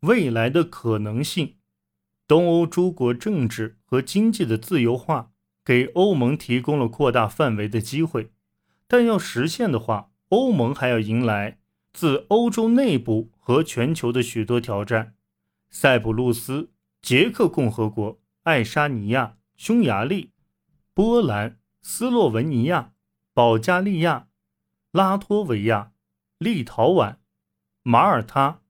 [0.00, 1.56] 未来的可能性。
[2.26, 5.32] 东欧诸国政治和经济的自由化
[5.64, 8.32] 给欧盟提供了扩大范围的机会，
[8.86, 11.58] 但要实现的话，欧盟还要迎来
[11.92, 15.14] 自欧洲内部和全球的许多挑战。
[15.70, 16.70] 塞浦路斯、
[17.00, 20.32] 捷克共和国、爱沙尼亚、匈牙利、
[20.92, 22.92] 波兰、斯洛文尼亚、
[23.32, 24.28] 保加利亚、
[24.92, 25.92] 拉脱维亚、
[26.38, 27.16] 立陶宛、
[27.82, 28.60] 马耳他、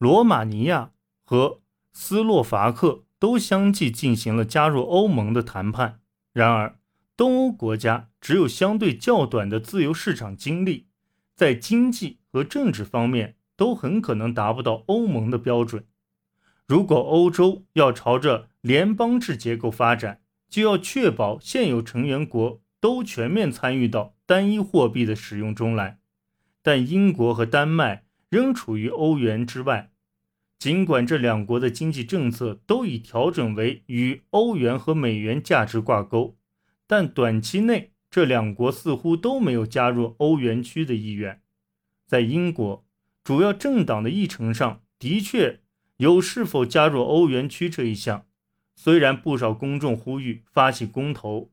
[0.00, 0.92] 罗马尼亚
[1.22, 1.60] 和
[1.92, 6.00] 斯洛伐克都相继进行了加入欧盟的谈判。
[6.32, 6.78] 然而，
[7.18, 10.86] 东欧国家只有相对较短的自由市场经历，
[11.36, 15.84] 在经济和政治方面都很可能达不到欧盟的标准。
[16.66, 25.98] 如果欧洲要朝着联邦制结构发展，就要确保现有成员国都全面参与到单一货币的使用中来。
[26.62, 29.90] 但英国和丹麦仍处于欧元之外，
[30.58, 36.38] 尽管这两国的经济政策都已调整为与欧元和美元价值挂钩，
[36.86, 41.42] 但短期内这两国似乎都没有加入欧元区的意愿。
[42.06, 42.86] 在英国，
[43.22, 45.60] 主要政党的议程上的确。
[45.96, 48.24] 有是否加入欧元区这一项，
[48.74, 51.52] 虽然不少公众呼吁发起公投，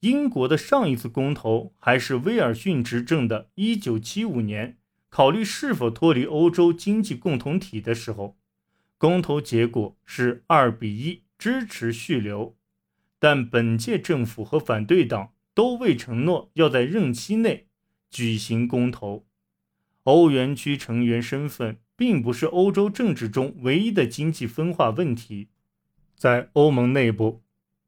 [0.00, 4.78] 英国的上一次公投还是威尔逊执政的1975年，
[5.14, 8.36] 考虑是否脱离欧洲经济共同体的时候，
[8.98, 12.56] 公投结果是2比1支持续留，
[13.20, 17.68] 但本届政府和反对党都未承诺要在任期内
[18.10, 19.24] 举行公投，
[20.02, 21.78] 欧元区成员身份。
[21.96, 25.46] 并不是欧洲政治中唯一的经济分化问题，
[26.16, 27.44] 在欧盟内部，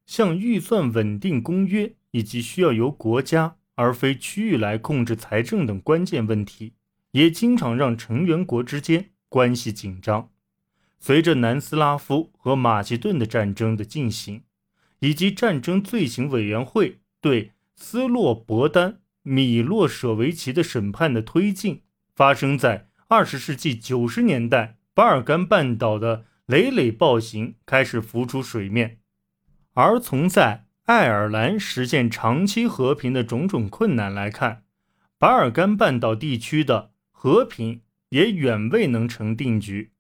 [0.07, 6.75] 像预算稳定公约以及需要由国家而非区域来控制财政等关键问题，
[7.13, 10.31] 也经常让成员国之间关系紧张。
[10.99, 14.43] 随着南斯拉夫和马其顿的战争的进行，
[15.01, 21.83] 以及战争罪行委员会对斯洛伯丹米洛舍维奇的审判的推进，
[22.15, 22.89] 发生在。
[23.09, 28.99] 二十世纪九十年代，巴尔干半岛的累累暴行开始浮出水面，
[29.75, 34.65] 而从在爱尔兰实现长期和平的种种困难来看，
[35.19, 36.91] 巴尔干半岛地区的
[37.27, 39.91] 和平也远未能成定局。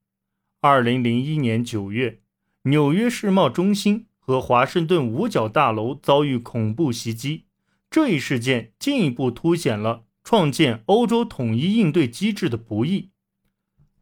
[0.60, 2.20] 二零零一年九月，
[2.62, 7.46] 纽约世贸中心和华盛顿五角大楼遭遇恐怖袭击，
[7.90, 10.04] 这一事件进一步凸显了。
[10.22, 13.10] 创建欧洲统一应对机制的不易。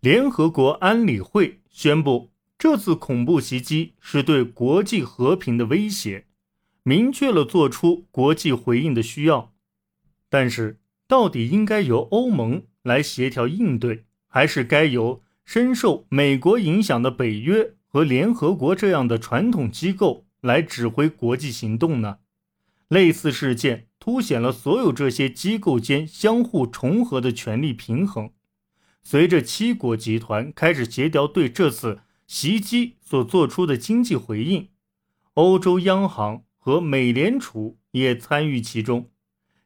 [0.01, 6.27] 联合国安理会宣布，这次恐怖袭击是对国际和平的威胁，
[6.83, 9.55] 明确了做出国际回应的需要。
[10.29, 22.19] 但是，到底应该由欧盟来协调应对，还是该由深受美国影响的北约和联合国这样的传统机构来指挥国际行动呢？
[22.87, 23.89] 类似事件。
[23.99, 28.33] 凸显了所有这些机构间相互重合的权力平衡。
[29.03, 34.69] 随着七国集团开始协调对这次袭击所做出的经济回应，
[35.33, 39.09] 欧洲央行和美联储也参与其中。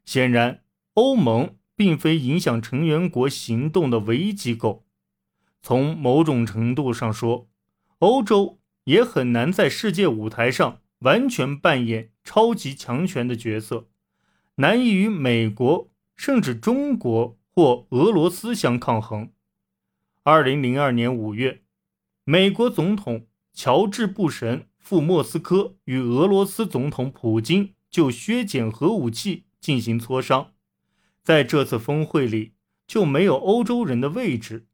[0.04, 0.62] 显然，
[0.94, 4.84] 欧盟并非影响成员国行动的唯一机构。
[5.62, 7.48] 从某种程度上说，
[8.00, 13.86] 欧洲也很难在世界舞台上完全扮演超级强权的角色。
[14.56, 19.30] 难以与美国甚至中国或俄罗斯相抗衡。
[20.24, 21.62] 二零零二年五月，
[22.24, 30.54] 美国总统乔治·布什赴莫斯科与俄罗斯总统普京就削减核武器进行磋商。
[31.28, 32.54] 在这次峰会里，
[32.86, 34.66] 就没有欧洲人的位置。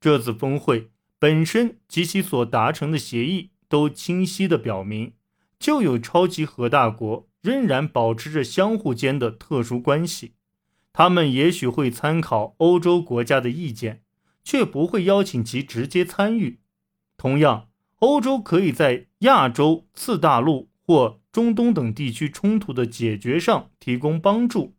[0.00, 0.90] 这次峰会
[1.20, 5.12] 本身及其所达成的协议都清晰地表明，
[5.60, 7.28] 就有超级核大国。
[7.40, 10.32] 仍然保持着相互间的特殊关系，
[10.92, 14.02] 他们也许会参考欧洲国家的意见，
[14.42, 16.58] 却不会邀请其直接参与。
[17.16, 17.68] 同样，
[18.00, 24.74] 欧洲可以在亚洲、次大陆或中东等地区冲突的解决上提供帮助，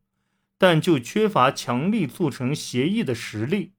[0.58, 3.74] 但就缺乏强力促成协议的实力。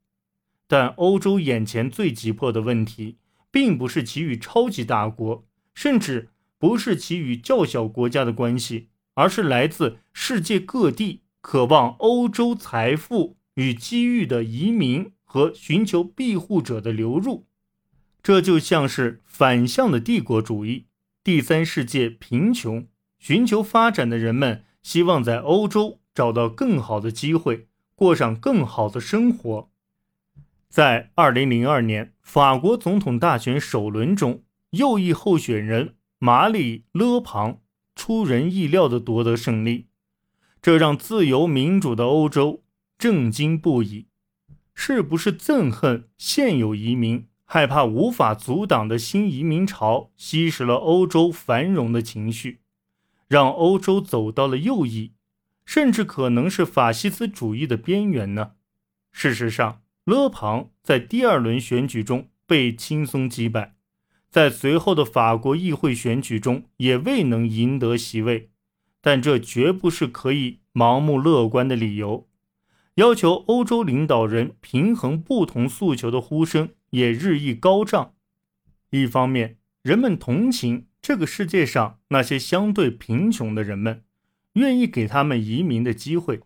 [0.67, 3.19] 但欧洲眼前最急迫的问题，
[3.51, 6.31] 并不是其与超级大国，甚至。
[6.57, 17.47] 不是其与较小国家的关系，而是来自世界各地渴望欧洲财富与机遇的移民和寻求庇护者的流入。
[18.23, 20.87] 这就像是反向的帝国主义。
[21.23, 22.87] 第三世界贫穷、
[23.19, 29.69] 寻求发展的人们希望在欧洲找到更好的机会，过上更好的生活。
[30.69, 37.61] 在二零零二年法国总统大选首轮中，右翼候选人马里·勒庞
[37.95, 39.89] 出人意料地夺得胜利，
[40.63, 42.63] 这让自由民主的欧洲
[42.99, 44.07] 震惊不已。
[44.75, 52.61] 是不是憎恨现有移民，害怕无法阻挡的新移民潮吸食了欧洲繁荣的情绪，
[53.29, 55.13] 让欧洲走到了右翼，
[55.65, 58.53] 甚至可能是法西斯主义的边缘呢？
[59.11, 63.75] 事实上，勒庞在第二轮选举中被轻松击败，
[64.31, 68.51] 在随后的法国议会选举中也未能赢得席位，
[69.01, 72.29] 但这绝不是可以盲目乐观的理由。
[72.97, 78.15] 要求欧洲领导人平衡不同诉求的呼声也日益高涨。
[78.91, 84.04] 一方面，人们同情这个世界上那些相对贫穷的人们，
[84.55, 86.41] 愿意给他们移民的机会。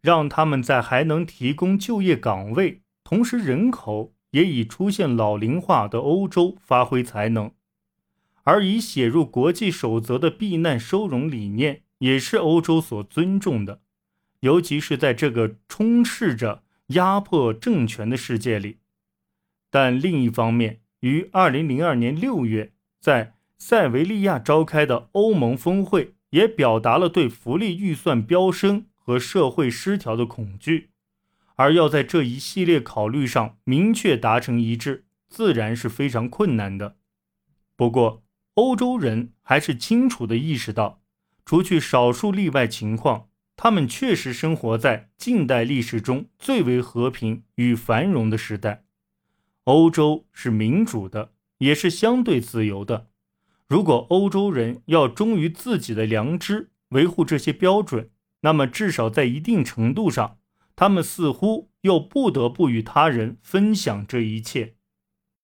[0.00, 7.52] 让他们在还能提供就业岗位，同时人口也已出现老龄化的欧洲发挥才能，
[8.42, 13.80] 而已写入国际守则的避难收容理念也是欧洲所尊重的，
[14.40, 18.78] 尤其是在这个充斥着压迫政权的世界里。
[19.70, 28.84] 但另一方面，于二零零二年六月在塞维利亚召开的欧盟峰会也表达了对福利预算飙升。
[29.04, 30.90] 和社会失调的恐惧，
[31.56, 36.94] 而要在这一系列考虑上明确达成一致，自然是非常困难的。
[37.74, 38.22] 不过，
[38.54, 41.02] 欧洲人还是清楚地意识到，
[41.44, 43.26] 除去少数例外情况，
[43.56, 48.84] 他们确实生活在近代历史中最为和平与繁荣的时代。
[49.64, 53.08] 欧洲是民主的，也是相对自由的。
[53.68, 58.10] 如果欧洲人要忠于自己的良知，维护这些标准，
[58.42, 60.38] 那么，至少在一定程度上，
[60.76, 64.74] 他们似乎又不得不与他人分享这一切。